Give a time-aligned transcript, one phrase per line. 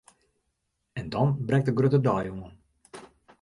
[0.93, 2.53] En dan brekt de grutte dei oan!